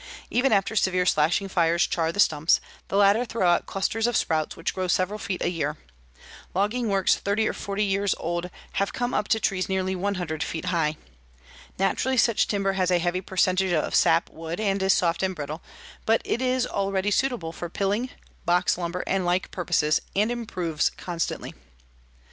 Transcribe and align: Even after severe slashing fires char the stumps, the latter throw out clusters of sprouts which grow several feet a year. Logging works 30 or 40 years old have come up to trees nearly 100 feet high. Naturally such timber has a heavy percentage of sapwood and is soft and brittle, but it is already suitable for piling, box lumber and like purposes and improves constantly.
Even 0.31 0.51
after 0.51 0.75
severe 0.75 1.05
slashing 1.05 1.47
fires 1.47 1.85
char 1.85 2.11
the 2.11 2.19
stumps, 2.19 2.59
the 2.87 2.97
latter 2.97 3.23
throw 3.23 3.47
out 3.47 3.67
clusters 3.67 4.07
of 4.07 4.17
sprouts 4.17 4.55
which 4.57 4.73
grow 4.73 4.87
several 4.87 5.19
feet 5.19 5.43
a 5.43 5.49
year. 5.51 5.77
Logging 6.55 6.89
works 6.89 7.17
30 7.17 7.47
or 7.47 7.53
40 7.53 7.83
years 7.83 8.15
old 8.19 8.49
have 8.71 8.93
come 8.93 9.13
up 9.13 9.27
to 9.27 9.39
trees 9.39 9.69
nearly 9.69 9.95
100 9.95 10.41
feet 10.41 10.65
high. 10.65 10.97
Naturally 11.77 12.17
such 12.17 12.47
timber 12.47 12.73
has 12.73 12.89
a 12.89 12.97
heavy 12.97 13.21
percentage 13.21 13.73
of 13.73 13.93
sapwood 13.93 14.59
and 14.59 14.81
is 14.81 14.91
soft 14.91 15.21
and 15.21 15.35
brittle, 15.35 15.61
but 16.07 16.23
it 16.25 16.41
is 16.41 16.65
already 16.65 17.11
suitable 17.11 17.51
for 17.51 17.69
piling, 17.69 18.09
box 18.43 18.79
lumber 18.79 19.03
and 19.05 19.23
like 19.23 19.51
purposes 19.51 20.01
and 20.15 20.31
improves 20.31 20.89
constantly. 20.89 21.53